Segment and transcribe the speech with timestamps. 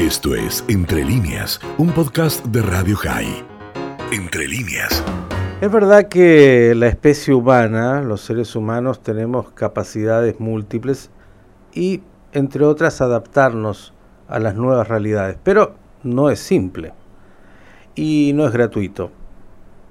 [0.00, 3.44] Esto es Entre líneas, un podcast de Radio High.
[4.10, 5.04] Entre líneas.
[5.60, 11.10] Es verdad que la especie humana, los seres humanos, tenemos capacidades múltiples
[11.74, 12.00] y,
[12.32, 13.92] entre otras, adaptarnos
[14.26, 16.94] a las nuevas realidades, pero no es simple
[17.94, 19.10] y no es gratuito.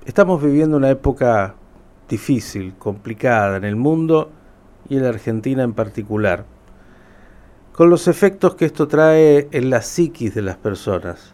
[0.07, 1.53] Estamos viviendo una época
[2.09, 4.31] difícil, complicada en el mundo
[4.89, 6.45] y en la Argentina en particular
[7.79, 11.33] con los efectos que esto trae en la psiquis de las personas.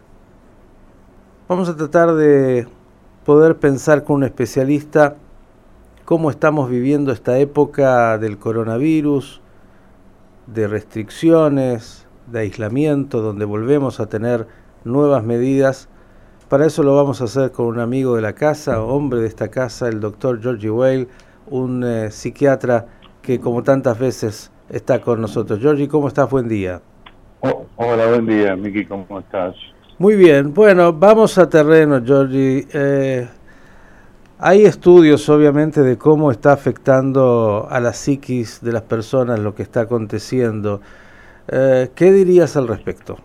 [1.50, 2.68] Vamos a tratar de
[3.26, 5.16] poder pensar con un especialista
[6.06, 9.42] cómo estamos viviendo esta época del coronavirus,
[10.46, 14.48] de restricciones, de aislamiento, donde volvemos a tener
[14.84, 15.90] nuevas medidas.
[16.48, 19.48] Para eso lo vamos a hacer con un amigo de la casa, hombre de esta
[19.48, 21.08] casa, el doctor Georgie Whale,
[21.48, 22.86] un eh, psiquiatra
[23.24, 25.60] que como tantas veces está con nosotros.
[25.60, 26.30] Georgie, ¿cómo estás?
[26.30, 26.82] Buen día.
[27.42, 29.56] Oh, hola, buen día, Miki, ¿cómo estás?
[29.98, 32.68] Muy bien, bueno, vamos a terreno, Georgie.
[32.74, 33.28] Eh,
[34.40, 39.64] hay estudios, obviamente, de cómo está afectando a la psiquis de las personas lo que
[39.64, 40.82] está aconteciendo.
[41.48, 43.18] Eh, ¿Qué dirías al respecto?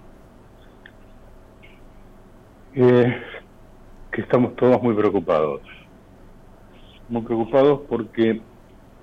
[2.75, 3.17] Eh,
[4.13, 5.63] que estamos todos muy preocupados.
[7.09, 8.41] Muy preocupados porque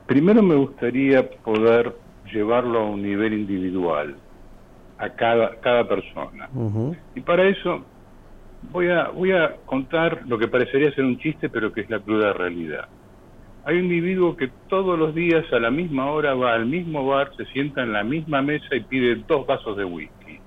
[0.06, 1.94] primero me gustaría poder
[2.31, 4.16] llevarlo a un nivel individual,
[4.97, 6.50] a cada, cada persona.
[7.16, 7.84] Y para eso
[8.72, 12.00] voy a, voy a contar lo que parecería ser un chiste, pero que es la
[12.00, 12.88] cruda realidad.
[13.66, 17.31] Hay un individuo que todos los días a la misma hora va al mismo bar,
[17.36, 20.39] se sienta en la misma mesa y pide dos vasos de whisky.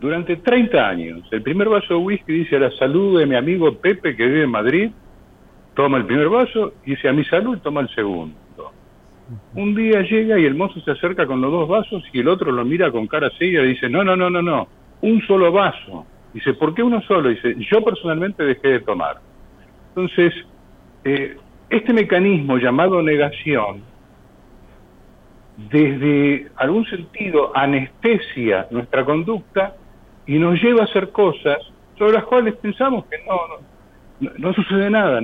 [0.00, 3.74] Durante 30 años, el primer vaso de whisky dice a la salud de mi amigo
[3.74, 4.90] Pepe que vive en Madrid,
[5.74, 8.34] toma el primer vaso y dice a mi salud toma el segundo.
[9.54, 12.50] Un día llega y el mozo se acerca con los dos vasos y el otro
[12.50, 14.68] lo mira con cara seria y dice, no, no, no, no, no,
[15.02, 16.06] un solo vaso.
[16.32, 17.28] Dice, ¿por qué uno solo?
[17.28, 19.18] Dice, yo personalmente dejé de tomar.
[19.88, 20.32] Entonces,
[21.04, 21.36] eh,
[21.70, 23.82] este mecanismo llamado negación,
[25.70, 29.74] desde algún sentido anestesia nuestra conducta
[30.26, 31.58] y nos lleva a hacer cosas
[31.98, 35.20] sobre las cuales pensamos que no, no, sucede nada.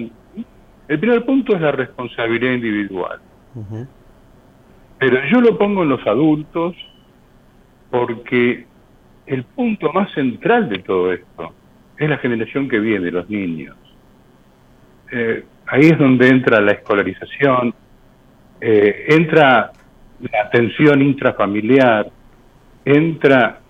[0.88, 3.20] El primer punto es la responsabilidad individual.
[4.98, 6.74] Pero yo lo pongo en los adultos
[7.90, 8.66] porque
[9.26, 11.52] el punto más central de todo esto
[11.98, 13.76] es la generación que viene, los niños.
[15.12, 17.74] Eh, ahí es donde entra la escolarización,
[18.60, 19.72] eh, entra
[20.20, 22.10] la atención intrafamiliar,
[22.84, 23.60] entra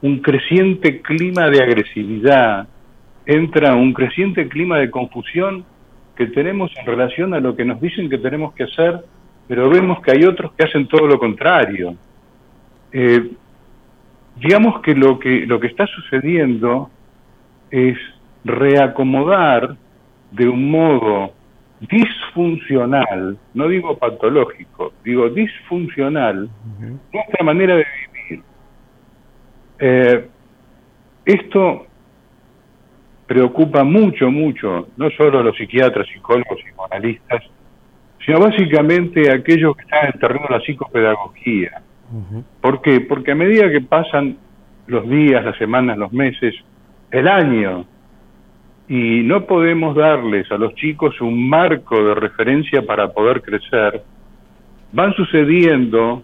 [0.00, 2.68] un creciente clima de agresividad,
[3.26, 5.64] entra un creciente clima de confusión
[6.16, 9.04] que tenemos en relación a lo que nos dicen que tenemos que hacer
[9.48, 11.96] pero vemos que hay otros que hacen todo lo contrario.
[12.92, 13.30] Eh,
[14.36, 16.90] digamos que lo que lo que está sucediendo
[17.70, 17.98] es
[18.44, 19.76] reacomodar
[20.30, 21.32] de un modo
[21.80, 26.48] disfuncional, no digo patológico, digo disfuncional,
[27.12, 28.44] nuestra manera de vivir.
[29.78, 30.28] Eh,
[31.24, 31.86] esto
[33.26, 37.44] preocupa mucho, mucho, no solo a los psiquiatras, psicólogos, y psicoanalistas,
[38.24, 41.82] sino básicamente aquellos que están en el terreno de la psicopedagogía.
[42.60, 43.00] ¿Por qué?
[43.00, 44.38] Porque a medida que pasan
[44.86, 46.54] los días, las semanas, los meses,
[47.10, 47.84] el año,
[48.88, 54.02] y no podemos darles a los chicos un marco de referencia para poder crecer,
[54.92, 56.22] van sucediendo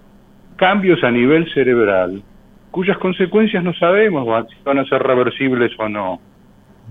[0.56, 2.22] cambios a nivel cerebral
[2.74, 6.20] cuyas consecuencias no sabemos si van a ser reversibles o no.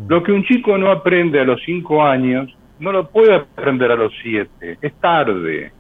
[0.08, 3.96] Lo que un chico no aprende a los cinco años, no lo puede aprender a
[3.96, 5.72] los siete, es tarde.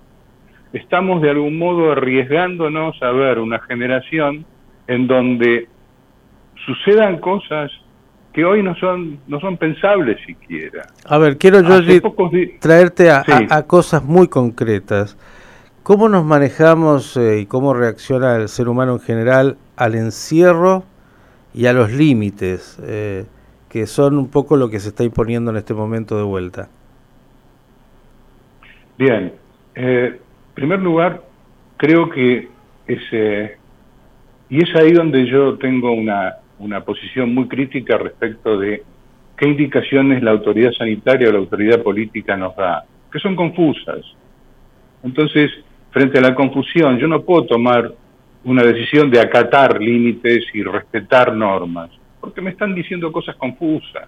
[0.71, 4.45] Estamos de algún modo arriesgándonos a ver una generación
[4.87, 5.67] en donde
[6.65, 7.71] sucedan cosas
[8.31, 10.87] que hoy no son no son pensables siquiera.
[11.05, 12.01] A ver, quiero yo
[12.59, 15.17] traerte a, cosas muy concretas.
[15.83, 20.85] ¿Cómo nos manejamos eh, y cómo reacciona el ser humano en general al encierro
[21.53, 23.25] y a los límites, eh,
[23.67, 26.69] que son un poco lo que se está imponiendo en este momento de vuelta?
[28.97, 29.33] Bien,
[29.75, 31.23] eh, en primer lugar,
[31.77, 32.47] creo que
[32.87, 33.57] ese,
[34.49, 38.83] y es ahí donde yo tengo una, una posición muy crítica respecto de
[39.35, 44.05] qué indicaciones la autoridad sanitaria o la autoridad política nos da, que son confusas.
[45.03, 45.51] Entonces,
[45.91, 47.91] frente a la confusión, yo no puedo tomar
[48.43, 54.07] una decisión de acatar límites y respetar normas, porque me están diciendo cosas confusas.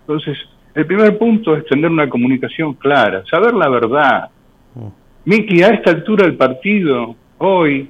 [0.00, 0.36] Entonces,
[0.74, 4.28] el primer punto es tener una comunicación clara, saber la verdad.
[4.74, 4.88] Mm.
[5.26, 7.88] Miki, a esta altura del partido, hoy,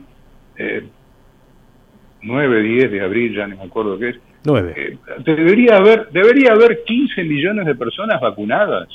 [0.57, 0.85] eh,
[2.23, 4.17] 9, 10 de abril, ya no me acuerdo qué es.
[4.45, 4.75] 9.
[4.77, 8.89] Eh, debería, haber, debería haber 15 millones de personas vacunadas,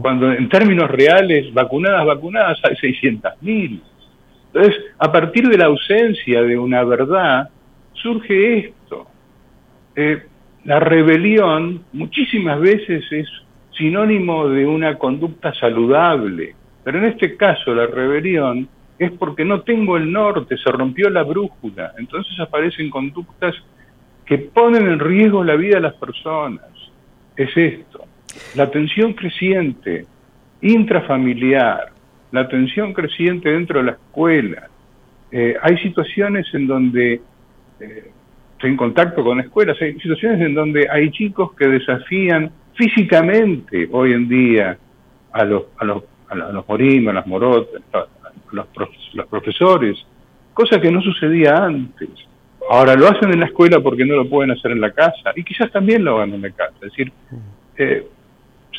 [0.00, 3.82] cuando en términos reales, vacunadas, vacunadas, hay 600 mil.
[4.52, 7.50] Entonces, a partir de la ausencia de una verdad,
[7.92, 9.06] surge esto.
[9.96, 10.22] Eh,
[10.64, 13.28] la rebelión muchísimas veces es
[13.76, 18.68] sinónimo de una conducta saludable, pero en este caso la rebelión
[18.98, 23.54] es porque no tengo el norte, se rompió la brújula, entonces aparecen conductas
[24.24, 26.62] que ponen en riesgo la vida de las personas.
[27.36, 28.04] Es esto,
[28.54, 30.06] la tensión creciente
[30.64, 31.92] intrafamiliar,
[32.32, 34.68] la tensión creciente dentro de la escuela.
[35.30, 37.20] Eh, hay situaciones en donde,
[37.80, 38.10] eh,
[38.64, 44.14] estoy en contacto con escuelas, hay situaciones en donde hay chicos que desafían físicamente hoy
[44.14, 44.78] en día
[45.32, 48.06] a los, a los, a los, morimos, a las morotas, a
[48.52, 48.66] los,
[49.12, 49.98] los profesores,
[50.54, 52.08] cosa que no sucedía antes.
[52.70, 55.44] Ahora lo hacen en la escuela porque no lo pueden hacer en la casa y
[55.44, 56.72] quizás también lo hagan en la casa.
[56.76, 57.12] Es decir,
[57.76, 58.06] eh,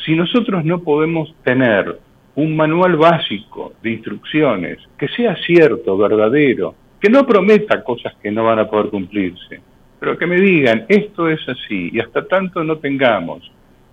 [0.04, 1.96] si nosotros no podemos tener
[2.34, 8.42] un manual básico de instrucciones que sea cierto, verdadero, que no prometa cosas que no
[8.42, 9.60] van a poder cumplirse,
[9.98, 13.50] pero que me digan, esto es así, y hasta tanto no tengamos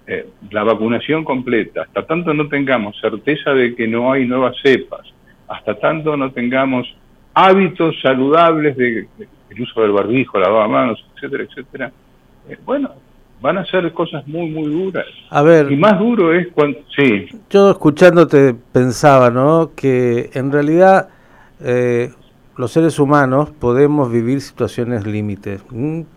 [0.08, 5.02] eh, la vacunación completa, hasta tanto no tengamos certeza de que no hay nuevas cepas,
[5.48, 6.88] hasta tanto no tengamos
[7.34, 9.08] hábitos saludables de,
[9.50, 11.92] el uso del barbijo, lavamanos, etcétera, etcétera,
[12.50, 12.92] eh, bueno,
[13.44, 15.06] van a ser cosas muy, muy duras.
[15.30, 15.70] A ver.
[15.72, 16.80] Y más duro es cuando.
[16.96, 17.28] Sí.
[17.50, 19.72] Yo escuchándote pensaba, ¿no?
[19.76, 21.10] Que en realidad
[21.62, 22.10] eh,
[22.56, 25.62] los seres humanos podemos vivir situaciones límites,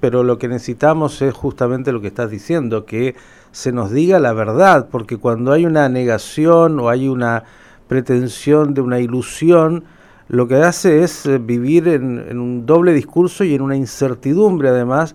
[0.00, 3.16] pero lo que necesitamos es justamente lo que estás diciendo, que
[3.52, 7.44] se nos diga la verdad, porque cuando hay una negación o hay una
[7.88, 9.84] pretensión de una ilusión,
[10.28, 15.14] lo que hace es eh, vivir en un doble discurso y en una incertidumbre además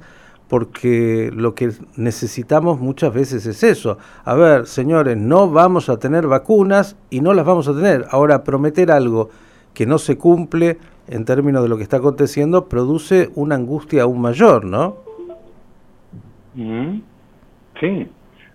[0.52, 3.98] porque lo que necesitamos muchas veces es eso.
[4.26, 8.06] A ver, señores, no vamos a tener vacunas y no las vamos a tener.
[8.10, 9.30] Ahora, prometer algo
[9.74, 10.78] que no se cumple
[11.08, 14.98] en términos de lo que está aconteciendo produce una angustia aún mayor, ¿no?
[16.54, 17.00] Mm,
[17.80, 18.08] sí,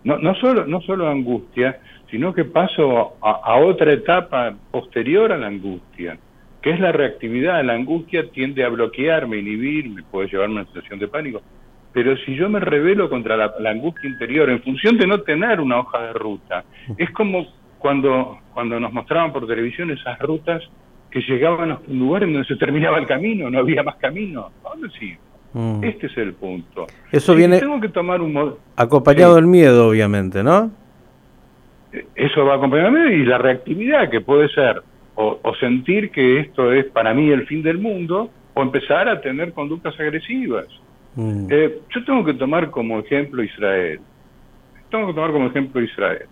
[0.05, 1.81] no, no, solo, no solo angustia,
[2.11, 6.19] sino que paso a, a otra etapa posterior a la angustia,
[6.63, 7.65] que es la reactividad.
[7.65, 11.43] La angustia tiende a bloquearme, inhibirme, puede llevarme a una situación de pánico
[11.97, 15.79] pero si yo me revelo contra la, angustia interior en función de no tener una
[15.79, 16.63] hoja de ruta,
[16.99, 17.47] es como
[17.79, 20.63] cuando, cuando nos mostraban por televisión esas rutas
[21.17, 24.51] que llegaban a un lugar en donde se terminaba el camino, no había más camino.
[24.63, 25.19] ¿A dónde sigo?
[25.55, 25.83] Mm.
[25.83, 26.87] Este es el punto.
[27.11, 30.71] Eso viene tengo que tomar un acompañado del miedo, obviamente, ¿no?
[32.15, 34.83] Eso va acompañado del miedo y la reactividad, que puede ser
[35.15, 39.19] o, o sentir que esto es para mí el fin del mundo, o empezar a
[39.23, 40.67] tener conductas agresivas.
[41.15, 41.47] Mm.
[41.49, 44.01] Eh, yo tengo que tomar como ejemplo Israel.
[44.91, 46.27] Tengo que tomar como ejemplo Israel.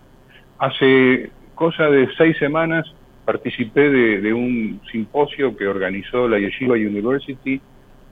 [0.59, 2.85] Hace cosa de seis semanas
[3.25, 7.61] participé de, un simposio que organizó la Yeshiva University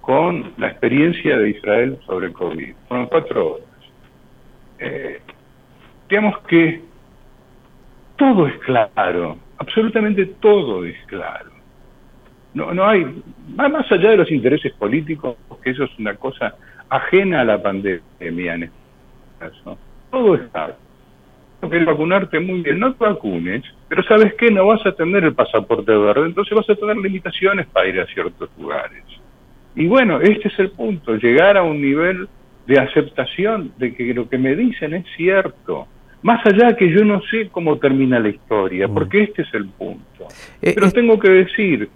[0.01, 2.75] con la experiencia de Israel sobre el COVID.
[2.89, 3.67] Fueron cuatro horas.
[4.79, 5.21] Eh,
[6.09, 6.81] digamos que
[8.17, 11.51] todo es claro, absolutamente todo es claro.
[12.55, 13.23] No, no hay,
[13.57, 16.55] más allá de los intereses políticos, que eso es una cosa
[16.89, 18.77] ajena a la pandemia en este
[19.39, 19.79] caso.
[20.11, 20.77] Todo está.
[21.71, 24.51] Que vacunarte muy bien, no te vacunes, pero ¿sabes qué?
[24.51, 28.07] No vas a tener el pasaporte verde, entonces vas a tener limitaciones para ir a
[28.07, 29.05] ciertos lugares.
[29.75, 32.29] Y bueno, este es el punto, llegar a un nivel
[32.67, 35.87] de aceptación de que lo que me dicen es cierto.
[36.23, 38.95] Más allá que yo no sé cómo termina la historia, mm.
[38.95, 40.29] porque este es el punto.
[40.61, 41.89] Eh, pero tengo que decir,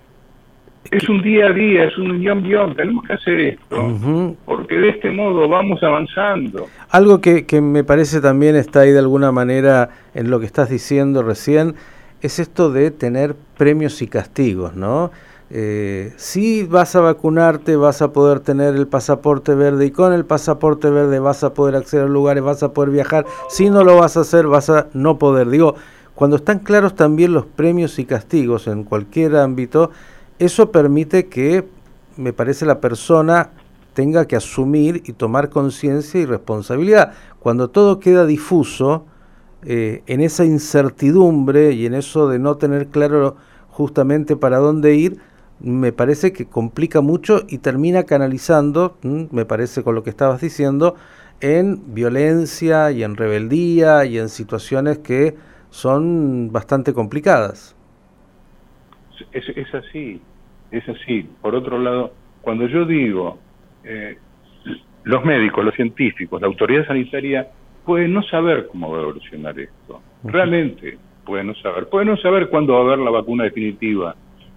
[0.90, 4.90] es un día a día, es un guion guion, tenemos que hacer esto, porque de
[4.90, 6.66] este modo vamos avanzando.
[6.90, 11.22] Algo que, me parece también está ahí de alguna manera en lo que estás diciendo
[11.22, 11.74] recién,
[12.22, 15.10] es esto de tener premios y castigos, ¿no?
[15.48, 20.24] Eh, si vas a vacunarte, vas a poder tener el pasaporte verde y con el
[20.24, 23.26] pasaporte verde vas a poder acceder a lugares, vas a poder viajar.
[23.48, 25.48] Si no lo vas a hacer, vas a no poder.
[25.48, 25.76] Digo,
[26.16, 29.90] cuando están claros también los premios y castigos en cualquier ámbito,
[30.38, 31.64] eso permite que,
[32.16, 33.50] me parece, la persona
[33.94, 37.12] tenga que asumir y tomar conciencia y responsabilidad.
[37.40, 39.06] Cuando todo queda difuso,
[39.64, 43.36] eh, en esa incertidumbre y en eso de no tener claro
[43.70, 45.18] justamente para dónde ir,
[45.60, 50.94] me parece que complica mucho y termina canalizando, me parece con lo que estabas diciendo,
[51.40, 55.36] en violencia y en rebeldía y en situaciones que
[55.70, 57.75] son bastante complicadas
[59.32, 60.20] es, es así,
[60.70, 61.28] es así.
[61.40, 63.38] Por otro lado, cuando yo digo,
[63.84, 64.18] eh,
[65.04, 67.48] los médicos, los científicos, la autoridad sanitaria
[67.84, 70.02] puede no saber cómo va a evolucionar esto.
[70.24, 71.88] Realmente puede no saber.
[71.88, 74.14] Puede no saber cuándo va a haber la vacuna definitiva,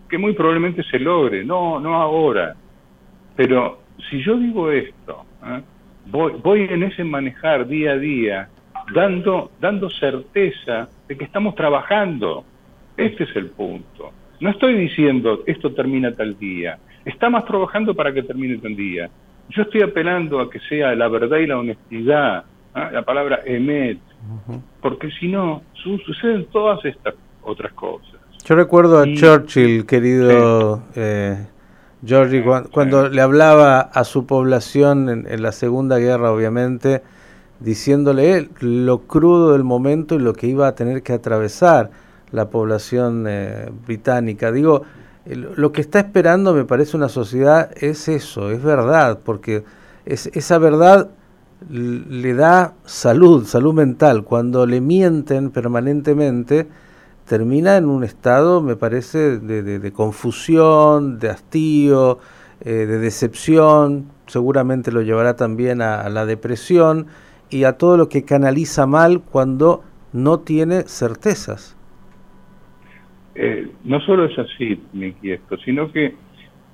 [0.09, 2.55] que muy probablemente se logre, no, no ahora.
[3.35, 5.61] Pero si yo digo esto, ¿eh?
[6.07, 8.49] voy, voy en ese manejar día a día,
[8.93, 12.45] dando, dando certeza de que estamos trabajando.
[12.97, 14.11] Este es el punto.
[14.39, 16.79] No estoy diciendo esto termina tal día.
[17.03, 19.09] Estamos trabajando para que termine tal día.
[19.49, 22.43] Yo estoy apelando a que sea la verdad y la honestidad,
[22.73, 22.89] ¿ah?
[22.91, 23.99] la palabra emet,
[24.81, 28.19] porque si no, suceden todas estas otras cosas.
[28.45, 31.47] Yo recuerdo a Churchill, querido eh,
[32.05, 37.01] Georgie, cuando, le hablaba a su población en, la Segunda Guerra, obviamente,
[37.59, 41.89] diciéndole lo crudo del momento y lo que iba a tener que atravesar
[42.31, 44.51] la población eh, británica.
[44.51, 44.83] Digo,
[45.25, 49.63] lo que está esperando, me parece, una sociedad es eso, es verdad, porque
[50.05, 51.09] es, esa verdad
[51.69, 54.23] le da salud, salud mental.
[54.23, 56.67] Cuando le mienten permanentemente,
[57.25, 62.19] termina en un estado, me parece, de, confusión, de hastío,
[62.61, 67.07] eh, de decepción, seguramente lo llevará también a, la depresión
[67.49, 69.83] y a todo lo que canaliza mal cuando
[70.13, 71.75] no tiene certezas.
[73.41, 76.13] Eh, no solo es así, Miki, esto, sino que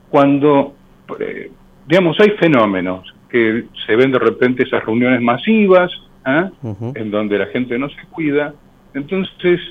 [0.10, 0.74] cuando,
[1.20, 1.52] eh,
[1.88, 5.92] digamos, hay fenómenos que se ven de repente esas reuniones masivas,
[6.24, 6.50] ¿ah?
[6.96, 8.56] en donde la gente no se cuida,
[8.96, 9.62] entonces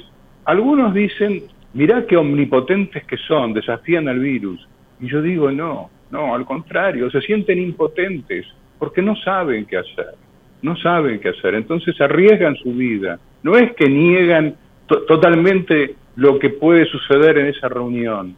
[0.45, 4.65] algunos dicen, mirá qué omnipotentes que son, desafían al virus.
[5.01, 8.47] Y yo digo, no, no, al contrario, se sienten impotentes
[8.79, 10.15] porque no saben qué hacer,
[10.63, 13.19] no saben qué hacer, entonces arriesgan su vida.
[13.43, 14.55] No es que niegan
[14.87, 18.37] totalmente lo que puede suceder en esa reunión,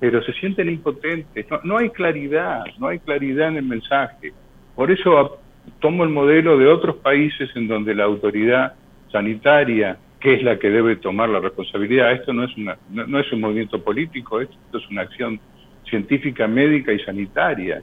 [0.00, 4.32] pero se sienten impotentes, no, no hay claridad, no hay claridad en el mensaje.
[4.74, 5.38] Por eso
[5.80, 8.74] tomo el modelo de otros países en donde la autoridad
[9.10, 12.12] sanitaria que es la que debe tomar la responsabilidad.
[12.12, 15.40] Esto no es, una, no, es un movimiento político, esto es una acción
[15.84, 17.82] científica, médica y sanitaria.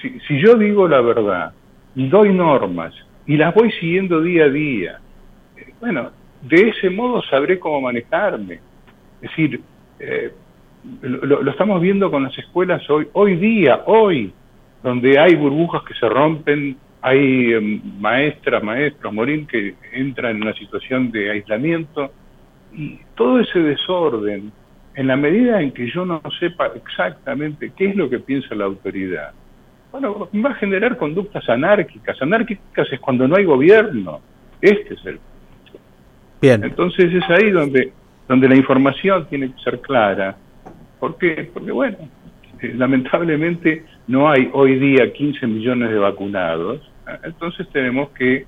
[0.00, 1.52] Si, si yo digo la verdad
[1.94, 2.94] y doy normas
[3.26, 5.00] y las voy siguiendo día a día,
[5.56, 6.10] eh, bueno,
[6.48, 8.60] de ese modo sabré cómo manejarme.
[9.20, 9.60] Es decir,
[9.98, 10.32] eh,
[11.02, 14.32] lo, estamos viendo con las escuelas hoy, hoy día, hoy,
[14.82, 16.76] donde hay burbujas que se rompen
[17.06, 22.10] hay em, maestras, maestros, Morín, que entran en una situación de aislamiento
[22.72, 24.50] y todo ese desorden,
[24.94, 28.64] en la medida en que yo no sepa exactamente qué es lo que piensa la
[28.64, 29.32] autoridad,
[29.92, 32.20] bueno, va a generar conductas anárquicas.
[32.20, 34.20] Anárquicas es cuando no hay gobierno.
[34.60, 35.20] Este es el
[36.40, 36.64] Bien.
[36.64, 37.92] Entonces es ahí donde,
[38.28, 40.36] donde la información tiene que ser clara.
[41.00, 41.50] ¿Por qué?
[41.52, 41.98] Porque, bueno,
[42.60, 46.80] eh, lamentablemente no hay hoy día 15 millones de vacunados,
[47.22, 48.46] entonces tenemos que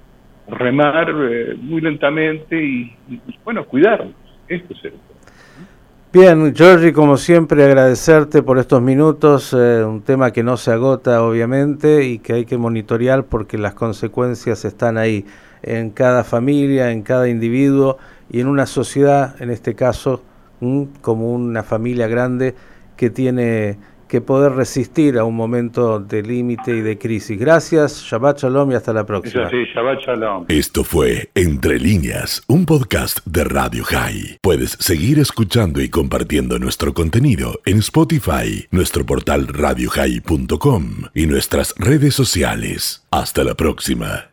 [0.48, 2.96] remar eh, muy lentamente y,
[3.44, 4.14] bueno, cuidarnos.
[4.48, 4.92] Esto es el
[6.10, 11.22] Bien, Georgie, como siempre, agradecerte por estos minutos, eh, un tema que no se agota,
[11.22, 15.26] obviamente, y que hay que monitorear porque las consecuencias están ahí,
[15.62, 17.98] en cada familia, en cada individuo
[18.30, 20.22] y en una sociedad, en este caso,
[21.00, 22.54] como una familia grande
[22.96, 27.38] que tiene que poder resistir a un momento de límite y de crisis.
[27.38, 29.48] Gracias, Shabbat Shalom y hasta la próxima.
[29.50, 30.46] Sí, Shabbat Shalom.
[30.48, 34.38] Esto fue Entre Líneas, un podcast de Radio High.
[34.42, 40.84] Puedes seguir escuchando y compartiendo nuestro contenido en Spotify, nuestro portal radiohigh.com
[41.14, 43.06] y nuestras redes sociales.
[43.10, 44.30] Hasta la próxima.